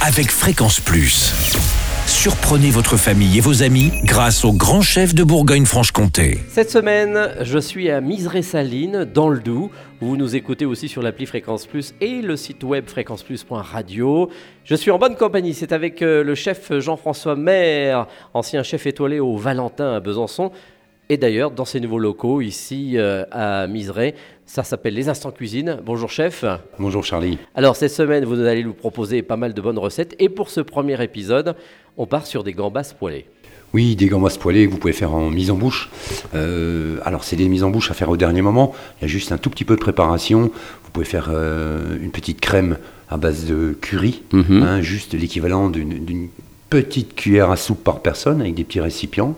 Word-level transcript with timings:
avec 0.00 0.30
Fréquence 0.30 0.80
Plus. 0.80 1.32
Surprenez 2.06 2.70
votre 2.70 2.96
famille 2.96 3.38
et 3.38 3.40
vos 3.40 3.62
amis 3.62 3.90
grâce 4.04 4.44
au 4.44 4.52
grand 4.52 4.80
chef 4.80 5.14
de 5.14 5.24
Bourgogne-Franche-Comté. 5.24 6.38
Cette 6.48 6.70
semaine, 6.70 7.34
je 7.42 7.58
suis 7.58 7.90
à 7.90 8.00
Miseré-Saline, 8.00 9.04
dans 9.04 9.28
le 9.28 9.40
Doubs. 9.40 9.70
Vous 10.00 10.16
nous 10.16 10.36
écoutez 10.36 10.64
aussi 10.64 10.88
sur 10.88 11.02
l'appli 11.02 11.26
Fréquence 11.26 11.66
Plus 11.66 11.94
et 12.00 12.22
le 12.22 12.36
site 12.36 12.62
web 12.62 12.88
fréquenceplus.radio. 12.88 14.30
Je 14.64 14.74
suis 14.74 14.90
en 14.90 14.98
bonne 14.98 15.16
compagnie. 15.16 15.52
C'est 15.52 15.72
avec 15.72 16.00
euh, 16.00 16.22
le 16.22 16.34
chef 16.34 16.72
Jean-François 16.78 17.34
Maire, 17.34 18.06
ancien 18.34 18.62
chef 18.62 18.86
étoilé 18.86 19.18
au 19.18 19.36
Valentin 19.36 19.94
à 19.94 20.00
Besançon. 20.00 20.52
Et 21.10 21.16
d'ailleurs, 21.16 21.50
dans 21.50 21.64
ces 21.64 21.80
nouveaux 21.80 21.98
locaux, 21.98 22.42
ici 22.42 22.92
euh, 22.98 23.24
à 23.32 23.66
Miseré, 23.66 24.14
ça 24.44 24.62
s'appelle 24.62 24.92
Les 24.94 25.08
Instants 25.08 25.30
Cuisine. 25.30 25.78
Bonjour 25.84 26.10
chef. 26.10 26.44
Bonjour 26.78 27.02
Charlie. 27.02 27.38
Alors 27.54 27.76
cette 27.76 27.92
semaine, 27.92 28.24
vous 28.26 28.38
allez 28.40 28.62
nous 28.62 28.74
proposer 28.74 29.22
pas 29.22 29.36
mal 29.36 29.54
de 29.54 29.60
bonnes 29.62 29.78
recettes. 29.78 30.14
Et 30.18 30.28
pour 30.28 30.50
ce 30.50 30.60
premier 30.60 31.02
épisode, 31.02 31.54
on 31.96 32.06
part 32.06 32.26
sur 32.26 32.44
des 32.44 32.52
gambas 32.52 32.92
poêlées. 32.98 33.24
Oui, 33.72 33.96
des 33.96 34.06
gambas 34.06 34.36
poêlées 34.38 34.66
que 34.66 34.70
vous 34.70 34.78
pouvez 34.78 34.92
faire 34.92 35.14
en 35.14 35.30
mise 35.30 35.50
en 35.50 35.56
bouche. 35.56 35.88
Euh, 36.34 36.98
alors 37.04 37.24
c'est 37.24 37.36
des 37.36 37.48
mises 37.48 37.64
en 37.64 37.70
bouche 37.70 37.90
à 37.90 37.94
faire 37.94 38.10
au 38.10 38.16
dernier 38.18 38.42
moment. 38.42 38.74
Il 38.98 39.02
y 39.02 39.04
a 39.06 39.08
juste 39.08 39.32
un 39.32 39.38
tout 39.38 39.48
petit 39.50 39.64
peu 39.64 39.76
de 39.76 39.80
préparation. 39.80 40.50
Vous 40.84 40.90
pouvez 40.92 41.06
faire 41.06 41.28
euh, 41.32 41.96
une 42.02 42.10
petite 42.10 42.40
crème 42.40 42.76
à 43.08 43.16
base 43.16 43.46
de 43.46 43.74
curry, 43.80 44.22
Mhm. 44.34 44.62
hein, 44.62 44.82
juste 44.82 45.14
l'équivalent 45.14 45.70
d'une 45.70 46.28
petite 46.70 47.14
cuillère 47.14 47.50
à 47.50 47.56
soupe 47.56 47.82
par 47.82 48.00
personne 48.00 48.40
avec 48.40 48.54
des 48.54 48.64
petits 48.64 48.80
récipients. 48.80 49.34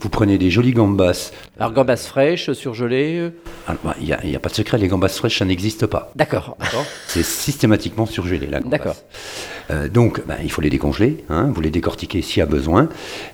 Vous 0.00 0.08
prenez 0.08 0.36
des 0.38 0.50
jolies 0.50 0.72
gambas. 0.72 1.30
Alors 1.58 1.72
gambas 1.72 1.96
fraîches, 1.96 2.52
surgelées. 2.52 3.18
euh, 3.18 3.30
Alors, 3.66 3.80
bah, 3.84 3.96
Il 4.00 4.06
n'y 4.06 4.12
a, 4.12 4.36
a 4.36 4.38
pas 4.40 4.48
de 4.50 4.54
secret, 4.54 4.76
les 4.78 4.88
gambas 4.88 5.08
fraîches, 5.08 5.38
ça 5.38 5.44
n'existe 5.44 5.86
pas. 5.86 6.10
D'accord. 6.14 6.56
D'accord. 6.60 6.84
C'est 7.08 7.24
systématiquement 7.24 8.06
surgelé, 8.06 8.46
la 8.46 8.60
gambasse. 8.60 8.70
D'accord. 8.70 8.96
Euh, 9.70 9.88
donc, 9.88 10.22
ben, 10.26 10.36
il 10.42 10.50
faut 10.50 10.60
les 10.60 10.70
décongeler, 10.70 11.24
hein, 11.30 11.50
vous 11.54 11.60
les 11.60 11.70
décortiquez 11.70 12.22
s'il 12.22 12.40
y 12.40 12.42
a 12.42 12.46
besoin. 12.46 12.88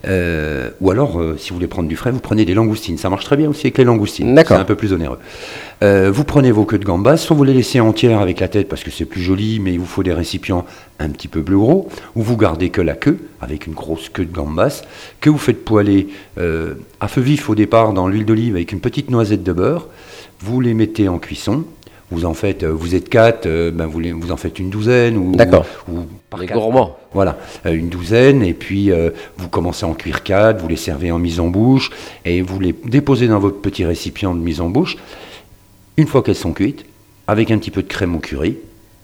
Euh, 0.06 0.70
ou 0.80 0.90
alors, 0.90 1.20
euh, 1.20 1.36
si 1.38 1.50
vous 1.50 1.56
voulez 1.56 1.66
prendre 1.66 1.88
du 1.88 1.96
frais, 1.96 2.10
vous 2.10 2.20
prenez 2.20 2.44
des 2.44 2.54
langoustines. 2.54 2.98
Ça 2.98 3.10
marche 3.10 3.24
très 3.24 3.36
bien 3.36 3.48
aussi 3.48 3.66
avec 3.66 3.78
les 3.78 3.84
langoustines. 3.84 4.34
D'accord. 4.34 4.56
C'est 4.56 4.62
un 4.62 4.66
peu 4.66 4.76
plus 4.76 4.92
onéreux. 4.92 5.18
Vous 5.82 6.24
prenez 6.24 6.52
vos 6.52 6.66
queues 6.66 6.78
de 6.78 6.84
gambas, 6.84 7.16
soit 7.16 7.34
vous 7.34 7.42
les 7.42 7.54
laissez 7.54 7.80
entières 7.80 8.20
avec 8.20 8.40
la 8.40 8.48
tête 8.48 8.68
parce 8.68 8.84
que 8.84 8.90
c'est 8.90 9.06
plus 9.06 9.22
joli, 9.22 9.60
mais 9.60 9.72
il 9.72 9.80
vous 9.80 9.86
faut 9.86 10.02
des 10.02 10.12
récipients 10.12 10.66
un 10.98 11.08
petit 11.08 11.26
peu 11.26 11.42
plus 11.42 11.56
gros, 11.56 11.88
ou 12.14 12.22
vous 12.22 12.36
gardez 12.36 12.68
que 12.68 12.82
la 12.82 12.92
queue 12.92 13.16
avec 13.40 13.66
une 13.66 13.72
grosse 13.72 14.10
queue 14.10 14.26
de 14.26 14.32
gambas, 14.32 14.82
que 15.22 15.30
vous 15.30 15.38
faites 15.38 15.64
poêler 15.64 16.08
à 16.36 17.08
feu 17.08 17.22
vif 17.22 17.48
au 17.48 17.54
départ 17.54 17.94
dans 17.94 18.08
l'huile 18.08 18.26
d'olive 18.26 18.56
avec 18.56 18.72
une 18.72 18.80
petite 18.80 19.10
noisette 19.10 19.42
de 19.42 19.54
beurre. 19.54 19.88
Vous 20.40 20.60
les 20.60 20.74
mettez 20.74 21.08
en 21.08 21.18
cuisson. 21.18 21.64
Vous 22.10 22.24
en 22.24 22.34
faites, 22.34 22.64
euh, 22.64 22.72
vous 22.72 22.94
êtes 22.96 23.08
quatre, 23.08 23.46
euh, 23.46 23.70
ben 23.70 23.86
vous, 23.86 24.00
les- 24.00 24.12
vous 24.12 24.32
en 24.32 24.36
faites 24.36 24.58
une 24.58 24.68
douzaine 24.68 25.16
ou, 25.16 25.32
D'accord. 25.36 25.64
ou 25.88 26.00
par 26.28 26.40
Les 26.40 26.46
quatre. 26.46 26.58
gourmands. 26.58 26.96
Voilà, 27.12 27.38
euh, 27.66 27.72
une 27.72 27.88
douzaine, 27.88 28.42
et 28.42 28.52
puis 28.54 28.90
euh, 28.90 29.10
vous 29.36 29.48
commencez 29.48 29.84
à 29.86 29.88
en 29.88 29.94
cuire 29.94 30.22
quatre, 30.24 30.60
vous 30.60 30.68
les 30.68 30.76
servez 30.76 31.12
en 31.12 31.18
mise 31.20 31.38
en 31.40 31.46
bouche, 31.48 31.90
et 32.24 32.42
vous 32.42 32.58
les 32.58 32.74
déposez 32.84 33.28
dans 33.28 33.38
votre 33.38 33.60
petit 33.60 33.84
récipient 33.84 34.34
de 34.34 34.40
mise 34.40 34.60
en 34.60 34.68
bouche. 34.70 34.96
Une 35.96 36.06
fois 36.06 36.22
qu'elles 36.22 36.34
sont 36.34 36.52
cuites, 36.52 36.84
avec 37.28 37.50
un 37.52 37.58
petit 37.58 37.70
peu 37.70 37.82
de 37.82 37.88
crème 37.88 38.16
au 38.16 38.18
curry, 38.18 38.56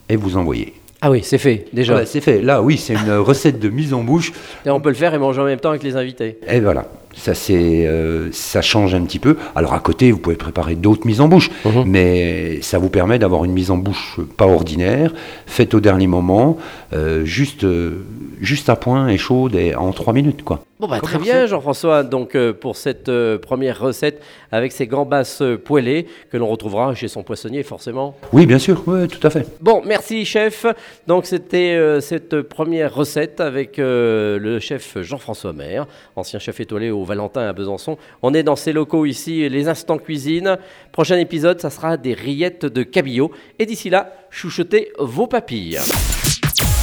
et 0.09 0.17
vous 0.17 0.37
envoyez. 0.37 0.75
Ah 1.01 1.11
oui, 1.11 1.21
c'est 1.23 1.39
fait 1.39 1.67
déjà. 1.73 2.05
C'est 2.07 2.21
fait. 2.23 2.41
Là, 2.41 2.63
oui, 2.63 2.77
c'est 2.79 2.95
une 2.95 3.13
recette 3.19 3.61
de 3.61 3.69
mise 3.69 3.93
en 3.93 4.03
bouche. 4.03 4.33
Et 4.65 4.71
on 4.71 4.81
peut 4.81 4.89
le 4.89 4.95
faire 4.95 5.13
et 5.15 5.19
manger 5.19 5.41
en 5.43 5.45
même 5.45 5.61
temps 5.61 5.71
avec 5.71 5.83
les 5.83 5.95
invités. 5.95 6.39
Et 6.49 6.59
voilà, 6.59 6.89
ça, 7.17 7.35
c'est, 7.35 7.87
euh, 7.87 8.29
ça 8.31 8.63
change 8.63 8.95
un 8.95 9.03
petit 9.03 9.19
peu. 9.19 9.37
Alors 9.57 9.75
à 9.75 9.81
côté, 9.81 10.13
vous 10.13 10.19
pouvez 10.19 10.37
préparer 10.37 10.75
d'autres 10.77 11.07
mises 11.07 11.21
en 11.21 11.29
bouche, 11.29 11.51
Mhm. 11.65 11.85
mais 11.87 12.61
ça 12.63 12.79
vous 12.79 12.91
permet 12.91 13.19
d'avoir 13.19 13.45
une 13.45 13.53
mise 13.53 13.71
en 13.71 13.79
bouche 13.79 14.21
pas 14.37 14.47
ordinaire, 14.47 15.13
faite 15.47 15.75
au 15.75 15.81
dernier 15.81 16.07
moment, 16.07 16.57
euh, 16.93 17.25
juste, 17.25 17.65
euh, 17.65 18.05
juste 18.41 18.69
à 18.69 18.77
point 18.77 19.09
et 19.09 19.19
chaude 19.19 19.55
et 19.57 19.75
en 19.75 19.91
trois 19.93 20.13
minutes, 20.13 20.45
quoi. 20.45 20.61
Bon 20.79 20.89
bah 20.89 21.01
très 21.01 21.17
bien 21.19 21.47
Jean-François, 21.47 22.03
donc 22.03 22.35
euh, 22.35 22.53
pour 22.53 22.77
cette 22.77 23.09
euh, 23.09 23.39
première 23.39 23.81
recette 23.81 24.21
avec 24.53 24.73
ces 24.73 24.87
gambas 24.87 25.43
poêlées 25.65 26.07
que 26.31 26.37
l'on 26.37 26.49
retrouvera 26.49 26.95
chez 26.95 27.09
son 27.09 27.23
poissonnier 27.23 27.63
forcément. 27.63 28.15
Oui, 28.35 28.45
bien 28.45 28.59
sûr, 28.59 28.83
oui, 28.87 29.09
tout 29.09 29.27
à 29.27 29.31
fait. 29.31 29.47
Bon, 29.63 29.81
merci 29.87 30.27
chef. 30.27 30.67
Donc 31.07 31.25
c'était 31.25 31.73
euh, 31.73 32.03
cette 32.03 32.43
première 32.43 32.95
recette 32.95 33.41
avec 33.41 33.79
euh, 33.79 34.39
le 34.39 34.59
chef 34.61 34.99
Jean-François 35.01 35.55
Maire, 35.55 35.87
ancien 36.15 36.39
chef 36.39 36.61
étoilé 36.61 36.91
au 36.91 37.05
Valentin 37.07 37.49
à 37.49 37.53
Besançon. 37.53 37.97
On 38.23 38.35
est 38.35 38.43
dans 38.43 38.57
ces 38.57 38.73
locaux 38.73 39.07
ici, 39.07 39.49
les 39.49 39.69
instants 39.69 39.99
cuisine. 39.99 40.59
Prochain 40.93 41.17
épisode, 41.17 41.61
ça 41.61 41.71
sera 41.71 41.97
des 41.97 42.13
rillettes 42.13 42.67
de 42.67 42.83
cabillaud. 42.83 43.31
Et 43.59 43.65
d'ici 43.65 43.89
là, 43.89 44.13
chouchoutez 44.31 44.93
vos 44.99 45.27
papilles. 45.27 45.79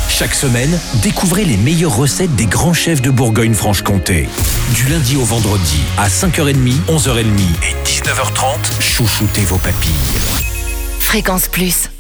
Chaque 0.09 0.35
semaine, 0.35 0.79
découvrez 1.01 1.43
les 1.43 1.57
meilleures 1.57 1.95
recettes 1.95 2.35
des 2.35 2.45
grands 2.45 2.73
chefs 2.73 3.01
de 3.01 3.09
Bourgogne-Franche-Comté. 3.09 4.27
Du 4.75 4.87
lundi 4.87 5.17
au 5.17 5.23
vendredi, 5.23 5.81
à 5.97 6.07
5h30, 6.07 6.85
11h30 6.87 7.23
et 7.23 7.83
19h30, 7.83 8.81
chouchoutez 8.81 9.41
vos 9.41 9.57
papilles. 9.57 9.91
Fréquence 10.99 11.47
Plus. 11.47 11.92